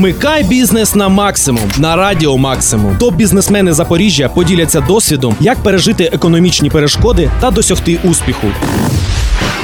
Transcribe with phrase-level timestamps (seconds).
[0.00, 2.96] Вмикай бізнес на максимум на радіо Максимум.
[2.98, 8.46] Топ бізнесмени Запоріжжя поділяться досвідом, як пережити економічні перешкоди та досягти успіху.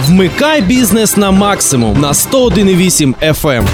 [0.06, 3.64] Вмикай бізнес на максимум на 101,8 FM.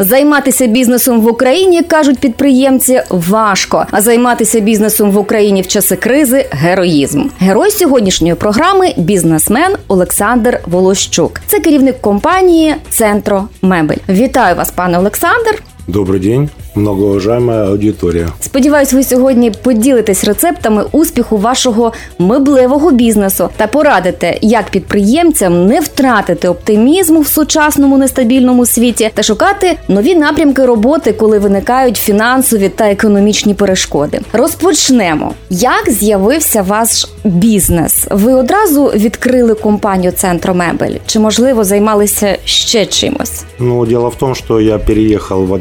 [0.00, 3.86] Займатися бізнесом в Україні кажуть підприємці важко.
[3.90, 7.24] А займатися бізнесом в Україні в часи кризи героїзм.
[7.38, 11.40] Герой сьогоднішньої програми бізнесмен Олександр Волощук.
[11.46, 13.96] Це керівник компанії Центро Мебель.
[14.08, 15.62] Вітаю вас, пане Олександр.
[15.88, 18.28] Добрий день, многоуважаемая аудитория.
[18.40, 26.48] Сподіваюсь, ви сьогодні поділитесь рецептами успіху вашого меблевого бізнесу та порадите, як підприємцям не втратити
[26.48, 33.54] оптимізму в сучасному нестабільному світі та шукати нові напрямки роботи, коли виникають фінансові та економічні
[33.54, 34.20] перешкоди.
[34.32, 35.34] Розпочнемо.
[35.50, 38.06] Як з'явився ваш бізнес?
[38.10, 40.94] Ви одразу відкрили компанію Центромебель?
[41.06, 43.44] Чи можливо займалися ще чимось?
[43.58, 45.52] Ну, дело в том, что я переехал в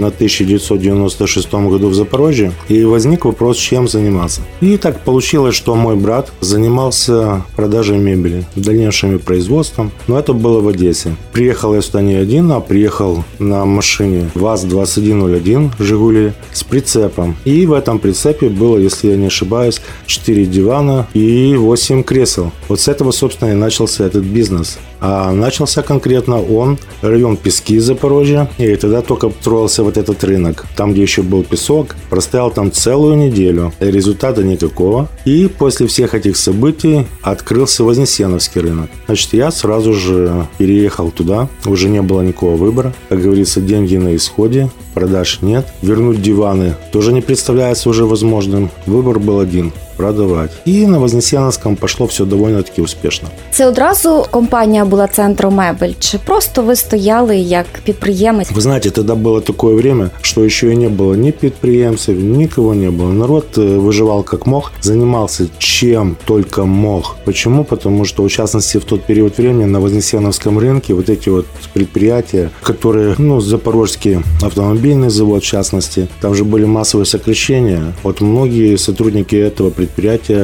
[1.15, 4.41] 1996 году в Запорожье, и возник вопрос, чем заниматься.
[4.61, 10.67] И так получилось, что мой брат занимался продажей мебели, дальнейшим производством, но это было в
[10.67, 11.15] Одессе.
[11.33, 17.35] Приехал я сюда не один, а приехал на машине ВАЗ-2101 «Жигули» с прицепом.
[17.45, 22.51] И в этом прицепе было, если я не ошибаюсь, 4 дивана и 8 кресел.
[22.67, 24.77] Вот с этого, собственно, и начался этот бизнес.
[24.99, 30.65] А начался конкретно он, район Пески Запорожья, и тогда только строился вот этот рынок.
[30.75, 35.09] Там, где еще был песок, простоял там целую неделю, результата никакого.
[35.25, 38.89] И после всех этих событий открылся Вознесеновский рынок.
[39.05, 42.93] Значит, я сразу же переехал туда, уже не было никакого выбора.
[43.09, 45.67] Как говорится, деньги на исходе, продаж нет.
[45.81, 48.69] Вернуть диваны тоже не представляется уже возможным.
[48.85, 50.50] Выбор был один продавать.
[50.66, 53.28] И на Вознесеновском пошло все довольно-таки успешно.
[53.50, 58.52] Це одразу компанія була центром мебель, чи просто ви стояли як підприємець?
[58.52, 62.90] Вы знаете, тогда было такое время, что еще и не было ни предприемцев, никого не
[62.90, 63.12] было.
[63.12, 67.16] Народ э, выживал как мог, занимался чем только мог.
[67.24, 67.64] Почему?
[67.64, 72.50] Потому что, в частности, в тот период времени на Вознесеновском рынке вот эти вот предприятия,
[72.62, 77.82] которые, ну, Запорожский автомобильный завод, в частности, там же были массовые сокращения.
[78.02, 79.85] Вот многие сотрудники этого предприятия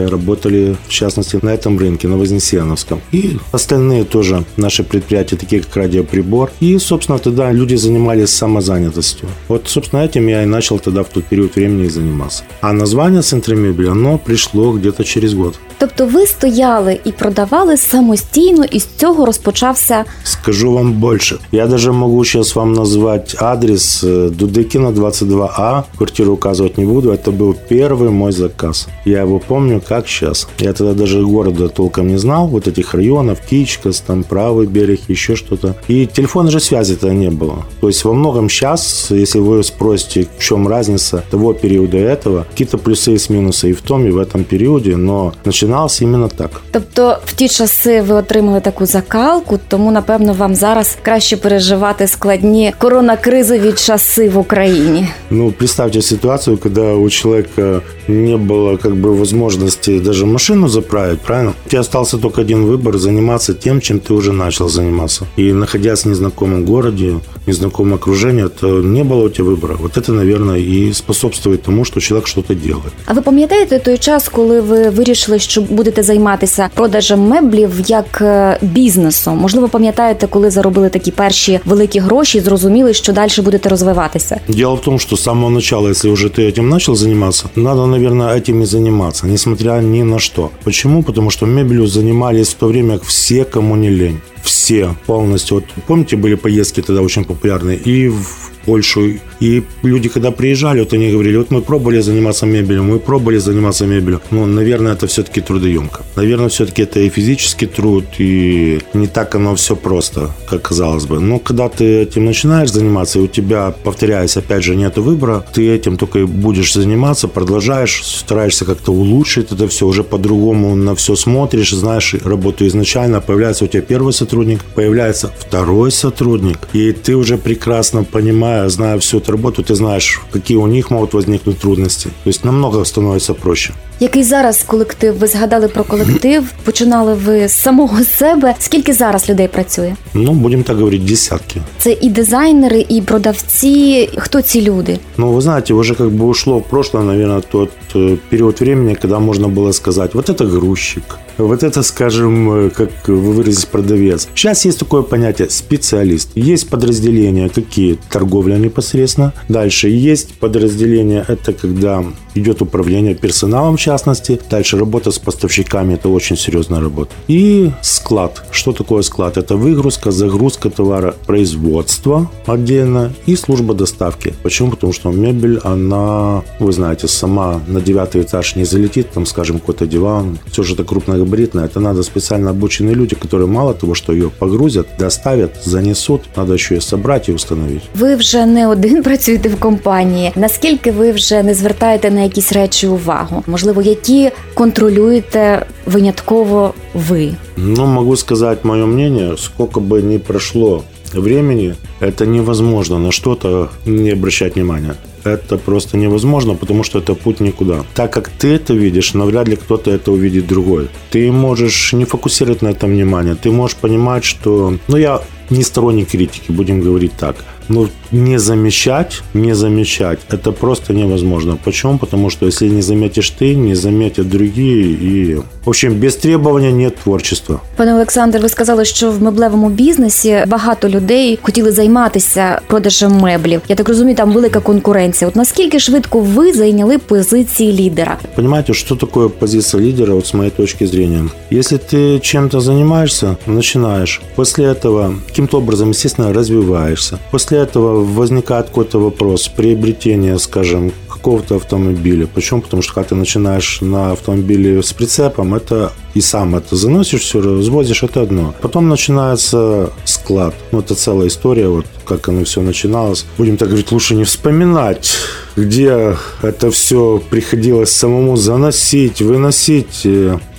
[0.07, 3.01] работали, в частности, на этом рынке, на Вознесеновском.
[3.11, 6.51] И остальные тоже наши предприятия, такие как радиоприбор.
[6.59, 9.29] И, собственно, тогда люди занимались самозанятостью.
[9.47, 12.43] Вот, собственно, этим я и начал тогда в тот период времени и заниматься.
[12.61, 15.55] А название «Центр мебели», оно пришло где-то через год.
[15.82, 21.38] Тобто ви стояли і продавали самостійно, і з цього розпочався Скажу вам больше.
[21.52, 25.82] Я даже могу сейчас вам назвать адрес э, Дудыкина 22А.
[25.96, 27.10] Квартиру указывать не буду.
[27.10, 28.88] Это был первый мой заказ.
[29.04, 30.48] Я его помню как сейчас.
[30.58, 32.48] Я тогда даже города толком не знал.
[32.48, 33.38] Вот этих районов.
[33.50, 35.74] Кичкас, там правый берег, еще что-то.
[35.88, 37.64] И телефонной же связи-то не было.
[37.80, 42.46] То есть во многом сейчас, если вы спросите, в чем разница того периода и этого,
[42.50, 45.32] какие-то плюсы и минусы и в том, и в этом периоде, но
[45.72, 46.50] начиналось именно так.
[46.70, 52.74] Тобто в ті часи ви отримали таку закалку, тому напевно вам зараз краще переживати складні
[52.78, 55.08] коронакризові часи в Україні.
[55.30, 61.52] Ну, представьте ситуацию, когда у человека не было как бы возможности даже машину заправить, правильно?
[61.66, 65.26] У тебя остался только один выбор – заниматься тем, чем ты уже начал заниматься.
[65.38, 69.76] И находясь в незнакомом городе, в незнакомом окружении, то не было у тебя выбора.
[69.78, 72.92] Вот это, наверное, и способствует тому, что человек что-то делает.
[73.06, 78.58] А ви пам'ятаєте той час, коли ви вирішили, що будете займатися продажем меблів як е,
[78.62, 79.38] бізнесом?
[79.38, 84.40] Можливо, пам'ятаєте, коли заробили такі перші великі гроші і зрозуміли, що далі будете розвиватися?
[84.48, 88.36] Дело в том, что с самого начала, если уже ты этим начал заниматься, надо, наверное,
[88.38, 90.50] этим и заниматься, несмотря ни на что.
[90.64, 91.02] Почему?
[91.02, 94.20] Потому что мебелью занимались в то время все, кому не лень.
[94.42, 95.56] Все полностью.
[95.56, 99.19] Вот помните, были поездки тогда очень популярные и в Польшу.
[99.39, 103.85] И люди, когда приезжали, вот они говорили, вот мы пробовали заниматься мебелью, мы пробовали заниматься
[103.85, 104.21] мебелью.
[104.31, 106.01] Ну, наверное, это все-таки трудоемко.
[106.15, 111.19] Наверное, все-таки это и физический труд, и не так оно все просто, как казалось бы.
[111.19, 115.69] Но когда ты этим начинаешь заниматься, и у тебя, повторяюсь, опять же, нет выбора, ты
[115.69, 121.15] этим только и будешь заниматься, продолжаешь, стараешься как-то улучшить это все, уже по-другому на все
[121.15, 127.37] смотришь, знаешь работу изначально, появляется у тебя первый сотрудник, появляется второй сотрудник, и ты уже
[127.37, 132.08] прекрасно понимаешь, зная всю эту работу, ты знаешь, какие у них могут возникнуть трудности.
[132.24, 133.72] То есть намного становится проще.
[134.00, 135.18] Який зараз колектив?
[135.18, 136.44] Ви згадали про колектив?
[136.64, 138.54] Починали ви з самого себе?
[138.58, 139.94] Скільки зараз людей працює?
[140.14, 141.60] Ну, будем так говорить, десятки.
[141.78, 144.10] Це і дизайнери, і продавці.
[144.16, 144.98] Хто ці люди?
[145.16, 149.18] Ну, вы знаете, уже как бы ушло в прошлое, наверное, тот э, период времени, когда
[149.18, 154.27] можно было сказать, вот это грузчик, Вот это, скажем, э, как вы выразились, продавец.
[154.35, 156.29] Сейчас есть такое понятие специалист.
[156.35, 157.99] Есть подразделения, какие?
[158.09, 159.33] Торговля непосредственно.
[159.49, 162.03] Дальше есть подразделения, это когда
[162.34, 164.38] идет управление персоналом в частности.
[164.50, 167.10] Дальше работа с поставщиками, это очень серьезная работа.
[167.28, 168.42] И склад.
[168.50, 169.36] Что такое склад?
[169.36, 174.34] Это выгрузка, загрузка товара, производство отдельно и служба доставки.
[174.42, 174.70] Почему?
[174.70, 179.86] Потому что мебель, она, вы знаете, сама на девятый этаж не залетит, там, скажем, какой-то
[179.86, 180.38] диван.
[180.50, 181.64] Все же это крупногабаритное.
[181.64, 186.80] Это надо специально обученные люди, которые мало того, что ее погрузят, доставят, занесут, надо ще
[186.80, 187.80] собрати і установити.
[187.94, 190.32] Ви вже не один працюєте в компанії.
[190.36, 193.44] Наскільки ви вже не звертаєте на якісь речі увагу?
[193.46, 197.30] Можливо, які контролюєте винятково ви?
[197.56, 204.12] Ну, могу сказать мое мнение, сколько бы ни прошло времени, это невозможно на что-то не
[204.12, 204.94] обращать внимания.
[205.24, 207.84] Это просто невозможно, потому что это путь никуда.
[207.94, 210.88] Так как ты это видишь, навряд ли кто-то это увидит другой.
[211.10, 213.34] Ты можешь не фокусировать на этом внимание.
[213.34, 214.74] Ты можешь понимать, что...
[214.88, 215.20] Ну, я
[215.52, 217.36] не сторонник критики, будем говорить так.
[217.68, 221.58] Но не замечать, не замечать, это просто невозможно.
[221.64, 221.98] Почему?
[221.98, 224.84] Потому что если не заметишь ты, не заметят другие.
[224.86, 227.60] И, в общем, без требования нет творчества.
[227.76, 233.60] Пане Олександр, ви сказали, що в меблевому бізнесі багато людей хотіли займатися продажем меблів.
[233.68, 235.28] Я так розумію, там велика конкуренція.
[235.28, 238.16] От наскільки швидко ви зайняли позиції лідера?
[238.34, 241.24] Понимаете, что такое позиция лидера, вот с моей точки зрения?
[241.52, 247.19] Если ты чем-то занимаешься, начинаешь, после этого каким-то образом, естественно, развиваешься.
[247.31, 252.27] После этого возникает какой-то вопрос приобретения, скажем, какого-то автомобиля.
[252.27, 252.61] Почему?
[252.61, 257.41] Потому что когда ты начинаешь на автомобиле с прицепом, это и сам это заносишь, все
[257.41, 258.53] развозишь, это одно.
[258.61, 260.53] Потом начинается склад.
[260.71, 263.25] Ну, это целая история, вот как оно все начиналось.
[263.37, 265.11] Будем так говорить, лучше не вспоминать,
[265.55, 270.05] где это все приходилось самому заносить, выносить.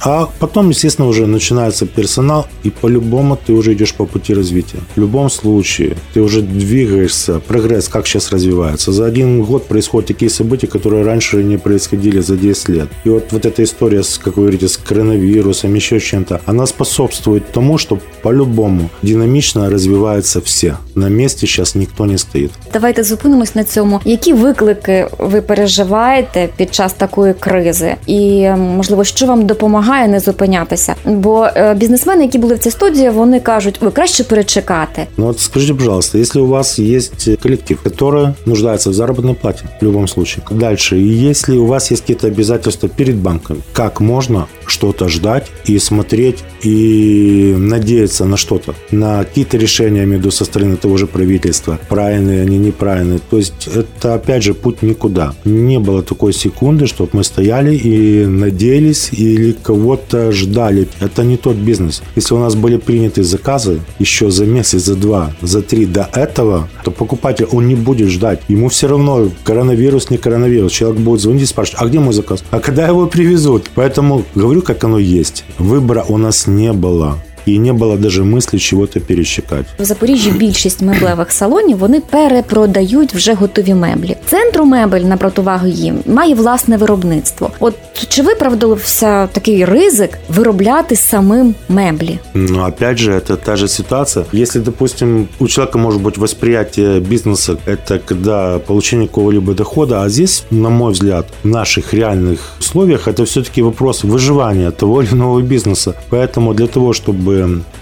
[0.00, 4.78] А потом, естественно, уже начинается персонал, и по-любому ты уже идешь по пути развития.
[4.96, 8.92] В любом случае, ты уже двигаешься, прогресс как сейчас развивается.
[8.92, 12.88] За один год происходят такие события, которые раньше не происходили за 10 лет.
[13.04, 17.52] И вот, вот эта история, как вы говорите, с коронавирусом, еще с чем-то, она способствует
[17.52, 20.76] тому, что по-любому динамично развиваются все.
[20.94, 22.50] На месте сейчас никто не стоит.
[22.72, 24.00] Давайте зупинимось на цьому.
[24.04, 27.94] Які виклики ви переживаєте під час такої кризи?
[28.06, 30.94] І можливо, що вам допомагає не зупинятися?
[31.04, 35.06] Бо е, бізнесмени, які були в цій студії, вони кажуть, ви краще перечекати.
[35.16, 39.84] Ну вот скажите, пожалуйста, если у вас есть коллектив, который нуждается в заработной плате в
[39.84, 45.08] любом случае, дальше, и если у вас есть какие-то обязательства перед банком, как можно что-то
[45.08, 51.06] ждать и смотреть и надеяться на что-то, на какие-то решения, виду, со стороны того же
[51.06, 53.20] правительства, правильные они, неправильные.
[53.30, 55.34] То есть это, опять же, путь никуда.
[55.44, 60.88] Не было такой секунды, чтобы мы стояли и надеялись или кого-то ждали.
[61.00, 62.02] Это не тот бизнес.
[62.16, 66.68] Если у нас были приняты заказы еще за месяц, за два, за три до этого,
[66.84, 68.40] то покупатель, он не будет ждать.
[68.48, 70.72] Ему все равно коронавирус, не коронавирус.
[70.72, 72.44] Человек будет звонить и спрашивать, а где мой заказ?
[72.50, 73.70] А когда его привезут?
[73.74, 75.44] Поэтому говорю, как оно есть.
[75.58, 77.18] Выбора у нас не было.
[77.45, 79.65] І не було навіть мислі чого-то перечекати.
[79.79, 84.15] В Запоріжжі більшість меблевих салонів вони перепродають вже готові меблі.
[84.25, 87.51] Центру мебель на противагу їм має власне виробництво.
[87.59, 87.75] От
[88.09, 92.19] чи виправдався такий ризик виробляти самим меблі?
[92.33, 94.25] Но опять же, это та же ситуация.
[94.33, 100.43] Если, допустим, у человека может быть восприятие бизнеса, это когда получение какого-либо дохода, а здесь,
[100.51, 105.93] на мой взгляд, в наших реальных условиях, это все-таки вопрос выживания того или иного бизнеса.
[106.11, 107.32] Поэтому для того, чтобы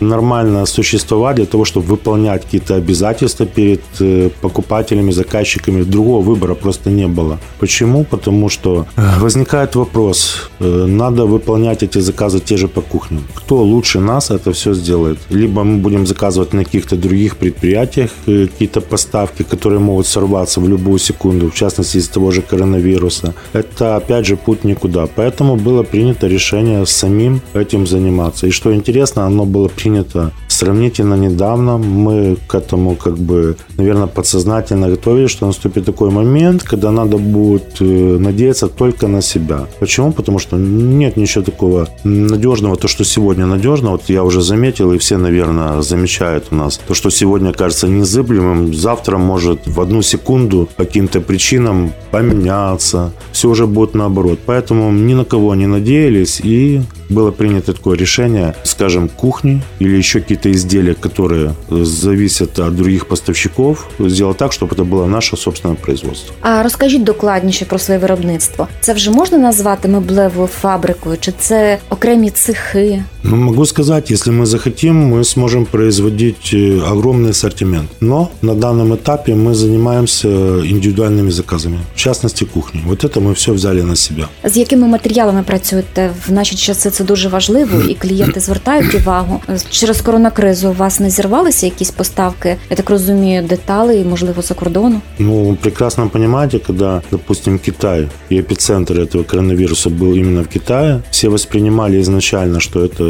[0.01, 6.91] нормально существовать, для того, чтобы выполнять какие-то обязательства перед э, покупателями, заказчиками, другого выбора просто
[6.91, 7.39] не было.
[7.59, 8.05] Почему?
[8.05, 13.23] Потому что э, возникает вопрос, э, надо выполнять эти заказы те же по кухням.
[13.35, 15.19] Кто лучше нас это все сделает?
[15.31, 20.99] Либо мы будем заказывать на каких-то других предприятиях какие-то поставки, которые могут сорваться в любую
[20.99, 23.35] секунду, в частности из того же коронавируса.
[23.55, 25.07] Это опять же путь никуда.
[25.07, 28.47] Поэтому было принято решение самим этим заниматься.
[28.47, 31.79] И что интересно, оно было принято сравнительно недавно.
[31.79, 37.81] Мы к этому как бы, наверное, подсознательно готовились, что наступит такой момент, когда надо будет
[37.81, 39.67] э, надеяться только на себя.
[39.81, 40.13] Почему?
[40.13, 42.77] Потому что нет ничего такого надежного.
[42.77, 46.81] То, что сегодня надежно, вот я уже заметил, и все, наверное, замечают у нас.
[46.89, 53.13] То, что сегодня кажется незыблемым, завтра может в одну секунду по каким-то причинам поменяться.
[53.33, 54.39] Все уже будет наоборот.
[54.47, 60.20] Поэтому ни на кого не надеялись и было принято такое решение, скажем, кухни или еще
[60.20, 66.36] какие-то изделия, которые зависят от других поставщиков, сделать так, чтобы это было наше собственное производство.
[66.42, 68.68] А розкажіть докладніше про своє виробництво.
[68.82, 73.04] Це вже можна назвати меблевою фабрикою, чи це окремі цехи?
[73.24, 77.90] Ну, могу сказать, если мы захотим, мы сможем производить э, огромный ассортимент.
[78.02, 80.28] Но на данном этапе мы занимаемся
[80.66, 82.82] индивидуальными заказами, в частности кухни.
[82.86, 84.28] Вот это мы все взяли на себя.
[84.44, 86.90] З якими матеріалами працюєте в наші часи?
[86.90, 89.40] Це дуже важливо, і клієнти звертають увагу.
[89.70, 92.56] Через коронакризу у вас не зірвалися якісь поставки?
[92.70, 95.02] Я так розумію, деталей, можливо, за кордону.
[95.20, 101.30] Ну, прекрасно понимаете, когда, допустим, Китай и эпицентр этого коронавируса был именно в Китае, все
[101.30, 103.04] воспринимали изначально, что это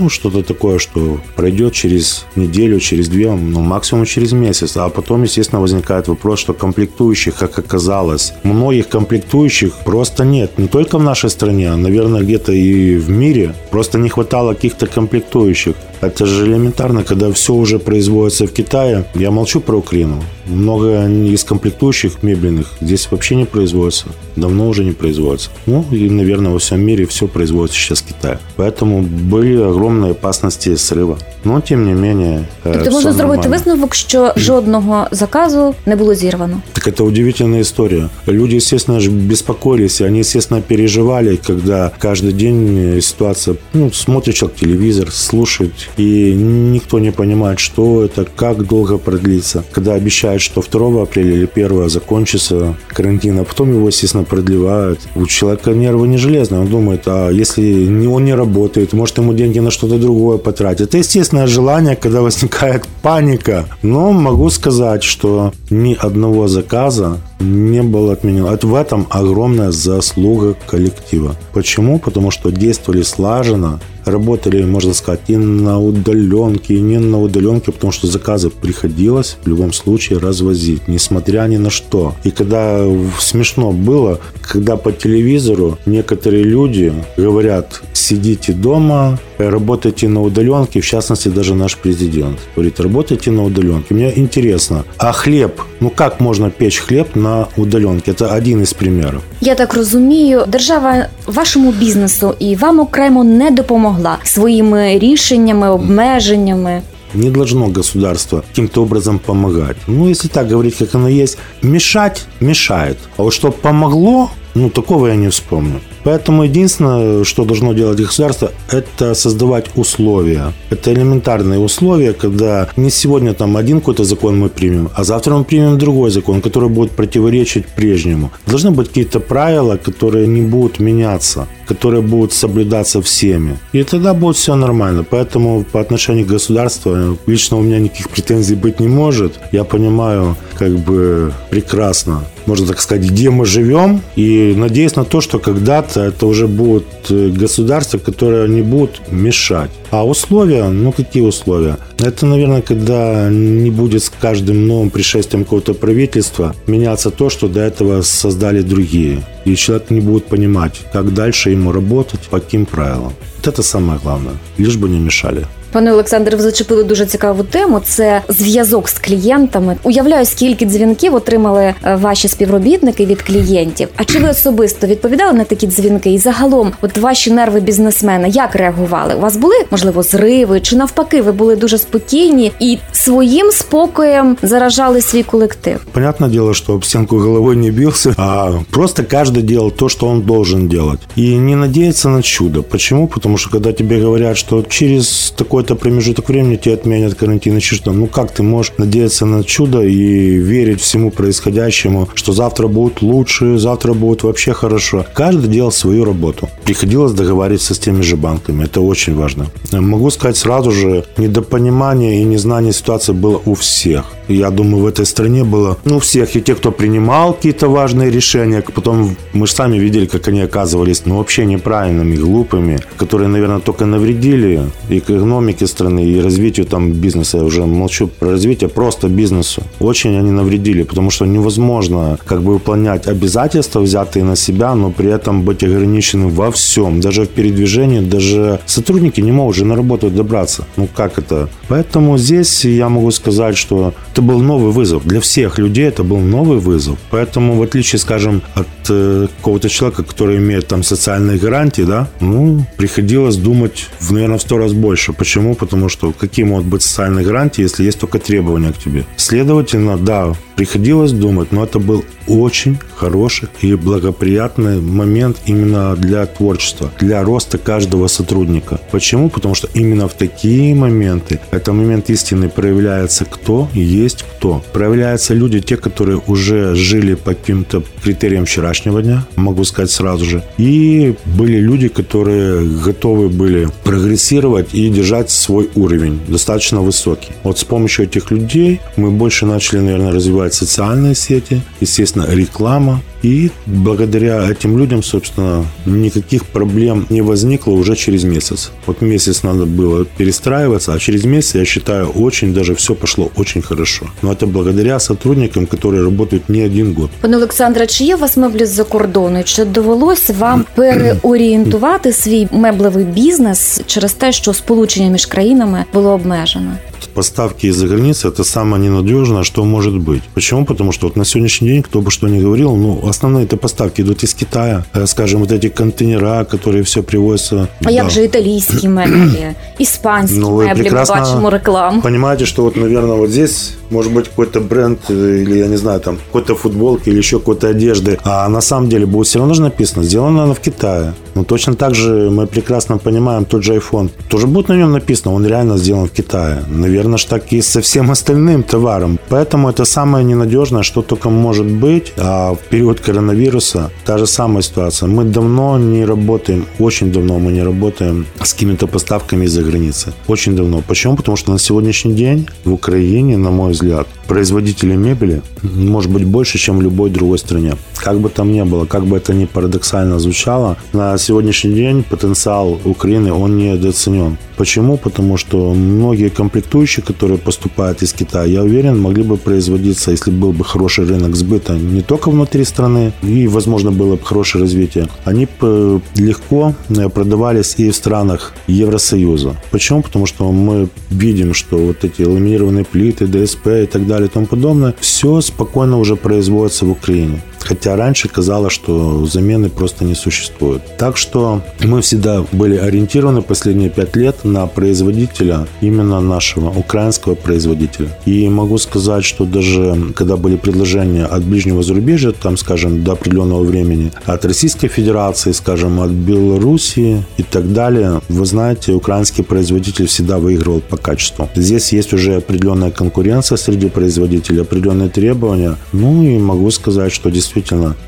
[0.00, 4.76] ну, что-то такое, что пройдет через неделю, через две, ну, максимум через месяц.
[4.76, 10.58] А потом, естественно, возникает вопрос, что комплектующих, как оказалось, многих комплектующих просто нет.
[10.58, 13.25] Не только в нашей стране, а, наверное, где-то и в мире.
[13.71, 15.75] Просто не хватало каких-то комплектующих.
[16.01, 19.03] Это же элементарно, когда все уже производится в Китае.
[19.15, 20.23] Я молчу про Украину.
[20.45, 24.05] Много из комплектующих мебельных здесь вообще не производится.
[24.35, 25.49] Давно уже не производится.
[25.65, 28.37] Ну и, наверное, во всем мире все производится сейчас в Китае.
[28.55, 31.17] Поэтому были огромные опасности срыва.
[31.43, 36.61] Но, тем не менее, э, Тобто можна зробити висновок, що жодного заказу не було зірвано.
[36.73, 38.09] Так это удивительная история.
[38.27, 44.59] Люди, естественно, беспокоились, и они, естественно, переживали, когда каждый день э, ситуация, ну, смотрит человек
[44.59, 49.63] телевизор, слушает, и никто не понимает, что это, как долго продлится.
[49.71, 54.99] Когда обещают, что 2 апреля или 1 закончится карантин, а потом его, естественно, продлевают.
[55.15, 59.59] У человека нервы не железные, он думает, а если он не работает, может, ему деньги
[59.59, 60.81] на что-то другое потратить.
[60.81, 63.65] Это естественное желание, когда возникает паника.
[63.81, 68.47] Но могу сказать, что ни одного заказа не было отменено.
[68.47, 71.35] Это в этом огромная заслуга коллектива.
[71.53, 71.99] Почему?
[71.99, 77.92] Потому что действовали слаженно, работали, можно сказать, и на удаленке, и не на удаленке, потому
[77.92, 82.12] что заказы приходилось в любом случае развозить, несмотря ни на что.
[82.24, 84.18] И когда в- смешно было,
[84.52, 91.54] когда по телевизору некоторые люди говорят, сидите дома, э, работайте на удаленке, в частности, даже
[91.54, 93.94] наш президент говорит, работайте на удаленке.
[93.94, 98.10] Мне интересно, а хлеб, ну как можно печь хлеб на удаленке?
[98.12, 99.22] Это один из примеров.
[99.40, 103.92] Я так розумію, держава вашому бізнесу і вам окремо не допомогла
[104.23, 106.81] своїми рішеннями, обмеженнями.
[107.13, 109.77] Не должно государство каким-то образом помогать.
[109.87, 112.97] Ну, если так говорить, как оно есть, мешать мешает.
[113.17, 115.79] А вот что помогло, ну, такого я не вспомню.
[116.03, 120.53] Поэтому единственное, что должно делать государство, это создавать условия.
[120.71, 125.43] Это элементарные условия, когда не сегодня там один какой-то закон мы примем, а завтра мы
[125.43, 128.31] примем другой закон, который будет противоречить прежнему.
[128.47, 133.57] Должны быть какие-то правила, которые не будут меняться, которые будут соблюдаться всеми.
[133.73, 135.03] И тогда будет все нормально.
[135.03, 139.39] Поэтому по отношению к государству э, лично у меня никаких претензий быть не может.
[139.51, 144.01] Я понимаю как бы прекрасно, можно так сказать, где мы живем.
[144.15, 149.71] И надеюсь на то, что когда-то это уже будет э, государство, которое не будет мешать.
[149.89, 151.77] А условия, ну какие условия?
[151.97, 157.61] Это, наверное, когда не будет с каждым новым пришествием какого-то правительства меняться то, что до
[157.61, 159.23] этого создали другие.
[159.45, 163.13] И человек не будет понимать, как дальше ему работать, по каким правилам.
[163.37, 164.33] Вот это самое главное.
[164.57, 165.45] Лишь бы не мешали.
[165.71, 167.81] Пане Олександре, ви зачепили дуже цікаву тему.
[167.85, 169.75] Це зв'язок з клієнтами.
[169.83, 173.87] Уявляю, скільки дзвінків отримали е, ваші співробітники від клієнтів.
[173.95, 176.13] А чи ви особисто відповідали на такі дзвінки?
[176.13, 179.15] І загалом, от ваші нерви бізнесмена, як реагували?
[179.15, 185.01] У вас були можливо зриви, чи навпаки, ви були дуже спокійні і своїм спокоєм заражали
[185.01, 185.85] свій колектив?
[185.91, 190.21] Понятное дело, что об стенку головой не бился, а просто каждый делал то, что он
[190.21, 190.99] должен делать.
[191.17, 192.63] И не надеяться на чудо.
[192.63, 193.07] Почему?
[193.07, 195.33] Потому что когда тебе говорят, что через
[195.67, 199.81] такой-то промежуток времени тебе отменят карантин, и что, ну как ты можешь надеяться на чудо
[199.81, 205.05] и верить всему происходящему, что завтра будет лучше, завтра будет вообще хорошо.
[205.13, 206.49] Каждый делал свою работу.
[206.63, 208.63] Приходилось договариваться с теми же банками.
[208.63, 209.47] Это очень важно.
[209.71, 214.05] Могу сказать сразу же, недопонимание и незнание ситуации было у всех.
[214.27, 218.61] Я думаю, в этой стране было, ну, всех, и те, кто принимал какие-то важные решения,
[218.61, 223.85] потом мы же сами видели, как они оказывались, ну, вообще неправильными, глупыми, которые, наверное, только
[223.85, 229.63] навредили экономике экономике страны и развитию там бизнеса, я уже молчу про развитие, просто бизнесу.
[229.79, 235.09] Очень они навредили, потому что невозможно как бы выполнять обязательства, взятые на себя, но при
[235.09, 240.09] этом быть ограниченным во всем, даже в передвижении, даже сотрудники не могут же на работу
[240.09, 240.63] добраться.
[240.77, 241.47] Ну как это?
[241.69, 245.03] Поэтому здесь я могу сказать, что это был новый вызов.
[245.05, 246.97] Для всех людей это был новый вызов.
[247.11, 252.65] Поэтому в отличие, скажем, от э, какого-то человека, который имеет там социальные гарантии, да, ну,
[252.77, 255.13] приходилось думать, в, наверное, в сто раз больше.
[255.13, 255.36] Почему?
[255.55, 259.05] Потому что какие могут быть социальные гарантии, если есть только требования к тебе?
[259.17, 266.91] Следовательно, да, приходилось думать, но это был очень хороший и благоприятный момент именно для творчества,
[266.99, 268.79] для роста каждого сотрудника.
[268.91, 269.29] Почему?
[269.29, 274.63] Потому что именно в такие моменты, это момент истины, проявляется кто есть кто.
[274.73, 280.43] Проявляются люди, те, которые уже жили по каким-то критериям вчерашнего дня, могу сказать сразу же.
[280.57, 287.29] И были люди, которые готовы были прогрессировать и держать свой уровень достаточно высокий.
[287.43, 293.50] Вот с помощью этих людей мы больше начали, наверное, развивать социальные сети, естественно, реклама, и
[293.66, 298.70] благодаря этим людям, собственно, никаких проблем не возникло уже через месяц.
[298.86, 303.62] Вот месяц надо было перестраиваться, а через месяц, я считаю, очень даже все пошло очень
[303.62, 304.06] хорошо.
[304.22, 307.10] Но это благодаря сотрудникам, которые работают не один год.
[307.20, 309.42] Пане Олександре, чи є у вас меблі з-за кордону?
[309.44, 316.72] Чи довелось вам переорієнтувати свій меблевий бізнес через те, що сполучення між країнами було обмежено?
[317.14, 320.22] поставки из-за границы это самое ненадежное, что может быть.
[320.34, 320.64] Почему?
[320.64, 324.02] Потому что вот на сегодняшний день, кто бы что ни говорил, ну, основные это поставки
[324.02, 324.84] идут из Китая.
[324.94, 327.68] Э, скажем, вот эти контейнера, которые все привозятся.
[327.80, 327.90] А да.
[327.90, 329.46] як же італійські меблі,
[329.78, 332.02] іспанські ну, меблі, ми бачимо рекламу.
[332.02, 336.00] Понимаете, что вот, наверное, вот здесь может быть какой-то бренд э, или, я не знаю,
[336.00, 339.62] там, какой-то футболки или еще какой-то одежды, а на самом деле будет все равно же
[339.62, 341.12] написано, сделано она в Китае.
[341.37, 345.35] Но точно так же мы прекрасно понимаем, тот же iPhone, тоже будет на нем написано,
[345.35, 346.63] он реально сделан в Китае.
[346.67, 349.19] Наверное, же так и со всем остальным товаром.
[349.29, 352.13] Поэтому это самое ненадежное, что только может быть.
[352.17, 355.07] А в период коронавируса та же самая ситуация.
[355.09, 360.13] Мы давно не работаем, очень давно мы не работаем с какими-то поставками из-за границы.
[360.27, 360.81] Очень давно.
[360.87, 361.15] Почему?
[361.15, 366.57] Потому что на сегодняшний день в Украине, на мой взгляд, производителей мебели может быть больше,
[366.57, 367.75] чем в любой другой стране.
[367.97, 372.79] Как бы там ни было, как бы это ни парадоксально звучало, на сегодняшний день потенциал
[372.85, 374.37] Украины, он недооценен.
[374.57, 374.97] Почему?
[374.97, 380.53] Потому что многие комплектующие, которые поступают из Китая, я уверен, могли бы производиться, если был
[380.53, 385.47] бы хороший рынок сбыта не только внутри страны, и, возможно, было бы хорошее развитие, они
[385.59, 389.55] бы легко э, продавались и в странах Евросоюза.
[389.71, 390.01] Почему?
[390.01, 394.45] Потому что мы видим, что вот эти ламинированные плиты, ДСП и так далее и тому
[394.45, 397.41] подобное, все спокойно уже производится в Украине.
[397.67, 400.81] Хотя раньше казалось, что замены просто не существует.
[400.97, 408.07] Так что мы всегда были ориентированы последние пять лет на производителя, именно нашего, украинского производителя.
[408.25, 413.63] И могу сказать, что даже когда были предложения от ближнего зарубежья, там, скажем, до определенного
[413.63, 420.37] времени, от Российской Федерации, скажем, от Белоруссии и так далее, вы знаете, украинский производитель всегда
[420.37, 421.49] выигрывал по качеству.
[421.53, 425.75] Здесь есть уже определенная конкуренция среди производителей, определенные требования.
[425.91, 427.56] Ну и могу сказать, что действительно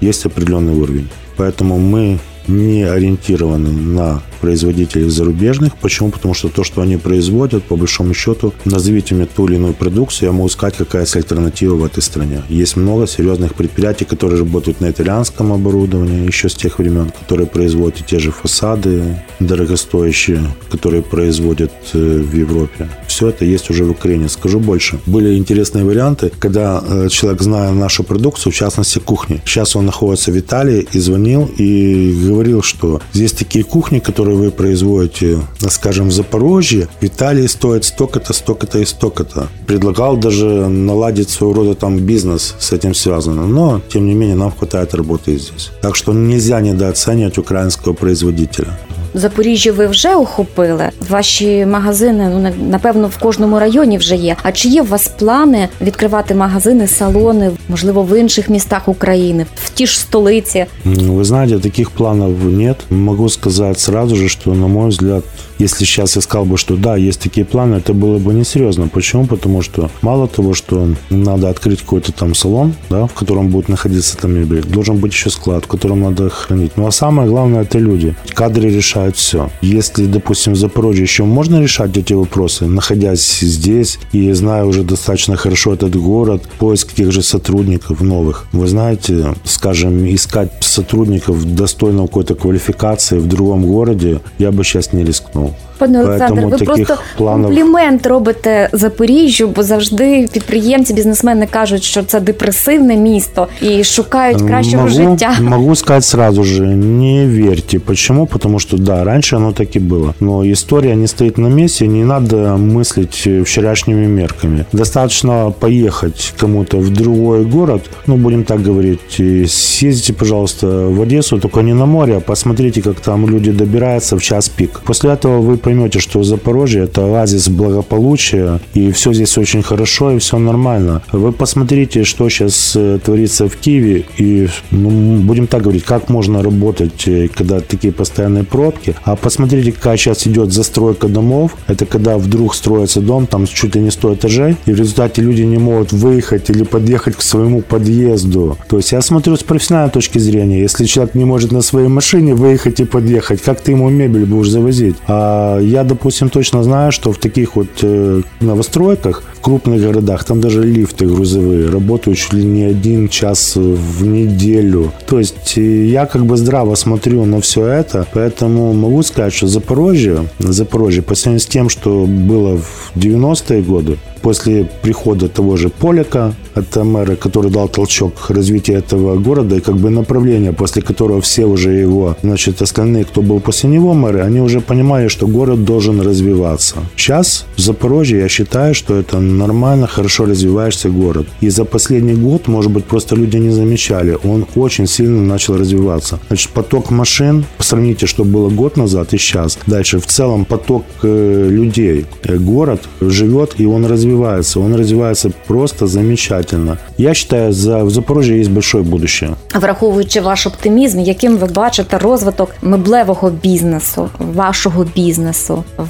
[0.02, 1.10] есть определенный уровень.
[1.38, 5.76] Поэтому мы не ориентированы на производителей зарубежных.
[5.78, 6.10] Почему?
[6.12, 10.28] Потому что то, что они производят, по большому счету, назовите мне ту или иную продукцию,
[10.28, 12.42] я могу сказать, какая есть альтернатива в этой стране.
[12.50, 18.06] Есть много серьезных предприятий, которые работают на итальянском оборудовании еще с тех времен, которые производят
[18.06, 22.90] те же фасады дорогостоящие, которые производят э, в Европе.
[23.08, 24.30] Все это есть уже в Украине.
[24.30, 25.00] Скажу больше.
[25.06, 30.32] Были интересные варианты, когда э, человек, зная нашу продукцию, в частности кухни, сейчас он находится
[30.32, 36.12] в Италии и звонил и говорил, что здесь такие кухни, которые вы производите, скажем, в
[36.12, 39.48] Запорожье, в Италии стоит столько-то, столько-то и столько-то.
[39.68, 43.48] Предлагал даже наладить своего рода там бизнес с этим связано.
[43.48, 45.72] Но, тем не менее, нам хватает работы здесь.
[45.82, 48.78] Так что нельзя недооценивать украинского производителя.
[49.15, 50.91] Запоріжжя ви вже охопили.
[51.11, 54.37] Ваші магазини, ну напевно, в кожному районі вже є.
[54.43, 59.71] А чи є у вас плани відкривати магазини, салони, можливо, в інших містах України, в
[59.71, 60.67] ті ж столиці?
[60.85, 62.77] Ви знаєте, таких планів нет.
[62.91, 65.23] Могу сказати сразу же, що, на мой взгляд,
[65.61, 68.89] если сейчас я сказал бы, что да, есть такие планы, это было бы несерьезно.
[68.89, 69.27] Почему?
[69.27, 74.17] Потому что мало того, что надо открыть какой-то там салон, да, в котором будет находиться
[74.17, 76.73] там мебель, должен быть еще склад, в котором надо хранить.
[76.77, 78.15] Ну а самое главное это люди.
[78.35, 79.50] Кадры решают все.
[79.62, 85.36] Если, допустим, в Запорожье еще можно решать эти вопросы, находясь здесь и зная уже достаточно
[85.36, 88.46] хорошо этот город, поиск тех же сотрудников новых.
[88.52, 95.04] Вы знаете, скажем, искать сотрудников достойного какой-то квалификации в другом городе я бы сейчас не
[95.04, 95.56] рискнул.
[95.79, 102.03] Пане Олександр, ви таких просто планов- комплімент робите Запоріжжю, бо завжди підприємці, бізнесмени кажуть, що
[102.03, 105.37] це депресивне місто і шукають кращого могу, життя.
[105.41, 107.79] Могу сказать сразу же, не верьте.
[107.79, 108.27] Почему?
[108.27, 110.13] Потому что, да, раньше оно так и было.
[110.21, 114.65] Но история не стоит на месте, не надо мыслить вчерашними мерками.
[114.73, 121.39] Достаточно поехать кому-то в другой город, ну, будем так говорить, и съездите, пожалуйста, в Одессу,
[121.39, 124.81] только не на море, а посмотрите, как там люди добираются в час пик.
[124.85, 130.18] После этого вы поймете, что Запорожье– это оазис благополучия, и все здесь очень хорошо, и
[130.18, 131.04] все нормально.
[131.12, 134.90] Вы посмотрите, что сейчас творится в Киеве, и, ну,
[135.22, 138.96] будем так говорить, как можно работать, э, когда такие постоянные пробки.
[139.04, 141.56] А посмотрите, какая сейчас идет застройка домов.
[141.68, 145.44] Это когда вдруг строится дом, там чуть ли не 100 этажей, и в результате люди
[145.44, 148.58] не могут выехать или подъехать к своему подъезду.
[148.68, 150.62] То есть я смотрю с профессиональной точки зрения.
[150.62, 154.50] Если человек не может на своей машине выехать и подъехать, как ты ему мебель будешь
[154.50, 154.96] завозить?
[155.08, 160.42] А я, допустим, точно знаю, что в таких вот э, новостройках в крупных городах, там
[160.42, 164.92] даже лифты грузовые работают чуть ли не один час в неделю.
[165.08, 169.48] То есть э, я как бы здраво смотрю на все это, поэтому могу сказать, что
[169.48, 175.70] Запорожье, Запорожье по сравнению с тем, что было в 90-е годы, после прихода того же
[175.70, 181.22] Поляка, это мэра, который дал толчок развитию этого города и как бы направление, после которого
[181.22, 185.49] все уже его, значит, остальные, кто был после него мэры, они уже понимали, что город
[185.65, 186.77] должен развиваться.
[186.97, 191.27] Сейчас в Запорожье я считаю, что это нормально, хорошо развивающийся город.
[191.43, 196.19] И за последний год, может быть, просто люди не замечали, он очень сильно начал развиваться.
[196.29, 199.59] Значит, поток машин, сравните, что было год назад и сейчас.
[199.67, 202.07] Дальше, в целом, поток э, людей.
[202.25, 204.61] Э, город живет, и он развивается.
[204.61, 206.79] Он развивается просто замечательно.
[206.99, 209.31] Я считаю, за, в Запорожье есть большое будущее.
[209.55, 215.15] Враховуючи ваш оптимізм, яким ви бачите розвиток меблевого бізнесу, вашого бізнесу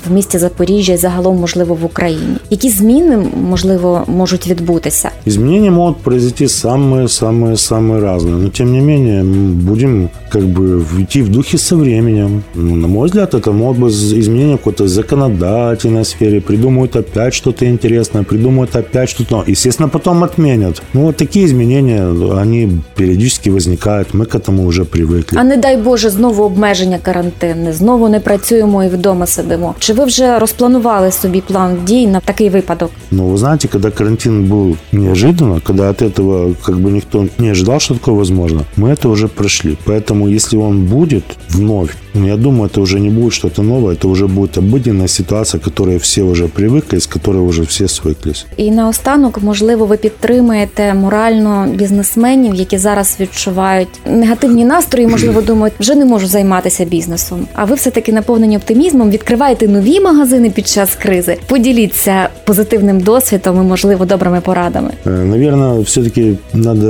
[0.09, 3.16] в місті Запоріжжя і загалом, можливо, в Україні, які зміни
[3.50, 5.11] можливо можуть відбутися?
[5.26, 8.42] Изменения могут произойти самые-самые-самые разные.
[8.42, 12.42] Но, тем не менее, м, будем как бы идти в духе со временем.
[12.54, 16.40] Ну, На мой взгляд, это могут быть изменения в какой-то законодательной сфере.
[16.40, 19.35] Придумают опять что-то интересное, придумают опять что-то.
[19.35, 19.50] новое.
[19.50, 20.83] Естественно, потом отменят.
[20.94, 22.02] Ну, вот такие изменения,
[22.40, 24.14] они периодически возникают.
[24.14, 25.38] Мы к этому уже привыкли.
[25.38, 29.74] А не дай Боже, знову обмеження карантинне, знову не працюємо і вдома сидимо.
[29.78, 32.90] Чи ви вже розпланували собі план дій на такий випадок?
[33.11, 37.78] Но вы знаете, когда карантин был неожиданно, когда от этого как бы никто не ожидал,
[37.80, 39.76] что такое возможно, мы это уже прошли.
[39.87, 44.09] Поэтому если он будет вновь, ну, я думаю, это уже не будет что-то новое, это
[44.09, 48.46] уже будет обыденная ситуация, к которой все уже привыкли, с которой уже все свыклись.
[48.57, 55.94] І наостанок, можливо, ви підтримуєте морально бізнесменів, які зараз відчувають негативні настрої, можливо, думають, вже
[55.94, 57.46] не можу займатися бізнесом.
[57.54, 61.37] А ви все таки наповнені оптимізмом, відкриваєте нові магазини під час кризи.
[61.46, 64.90] Поділіться позитивним досвідом і, можливо, добрими порадами.
[65.07, 66.87] Э, Наверное, все-таки надо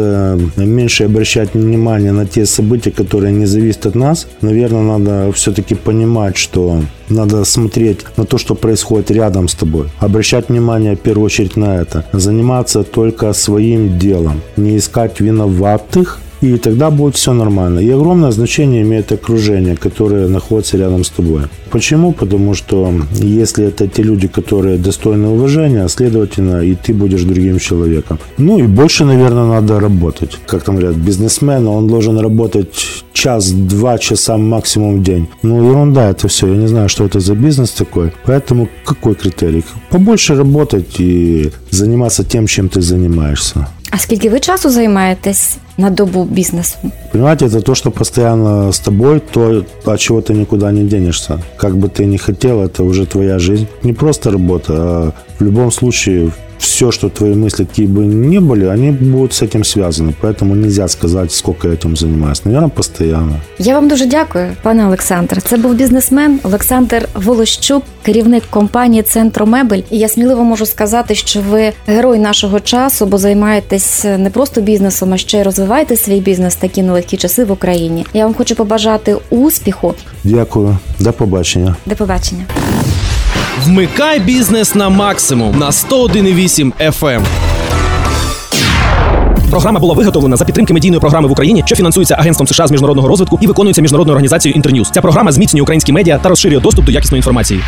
[0.56, 4.26] меньше обращать внимание на те события, которые не зависят от нас.
[4.42, 9.84] Наверное, надо все-таки понимать, что надо смотреть на то, что происходит рядом с тобой.
[10.00, 12.02] Обращать внимание в первую очередь на это.
[12.12, 14.40] Заниматься только своим делом.
[14.56, 17.79] Не искать виноватых, и тогда будет все нормально.
[17.79, 21.41] И огромное значение имеет окружение, которое находится рядом с тобой.
[21.71, 22.13] Почему?
[22.13, 28.17] Потому что если это те люди, которые достойны уважения, следовательно, и ты будешь другим человеком.
[28.37, 30.37] Ну и больше, наверное, надо работать.
[30.47, 35.27] Как там говорят, бизнесмен, он должен работать час-два часа максимум в день.
[35.43, 36.47] Ну, ерунда это все.
[36.47, 38.11] Я не знаю, что это за бизнес такой.
[38.25, 39.63] Поэтому какой критерий?
[39.89, 43.67] Побольше работать и заниматься тем, чем ты занимаешься.
[43.90, 46.76] А скільки ви часу займаєтесь на добу бізнесу?
[47.12, 51.38] Понимаете, это то, что постоянно с тобой, то, от чего ты никуда не денешься.
[51.56, 53.66] Как бы ты ни хотел, это уже твоя жизнь.
[53.82, 58.64] Не просто работа, а в любом случае все, что твои мысли какие бы ни были,
[58.64, 60.14] они будут с этим связаны.
[60.22, 62.44] Поэтому нельзя сказать, сколько я этим занимаюсь.
[62.44, 63.40] Наверное, постоянно.
[63.58, 65.42] Я вам дуже дякую, пане Олександр.
[65.42, 69.82] Це був бізнесмен Олександр Волощук, керівник компанії Центромебель.
[69.90, 75.12] І я сміливо можу сказати, що ви герой нашого часу, бо займаєтесь не просто бізнесом,
[75.12, 78.06] а ще й розвиваєте свій бізнес в такі нелегкі часи в Україні.
[78.14, 79.94] Я вам хочу побажати успіху.
[80.24, 80.78] Дякую.
[81.00, 81.76] До побачення.
[81.86, 82.44] До побачення.
[83.63, 87.21] Вмикай бізнес на максимум на 101,8 FM.
[89.49, 93.07] Програма була виготовлена за підтримки медійної програми в Україні, що фінансується Агентством США з міжнародного
[93.07, 94.89] розвитку і виконується міжнародною організацією Інтерньюз.
[94.89, 97.61] Ця програма зміцнює українські медіа та розширює доступ до якісної інформації.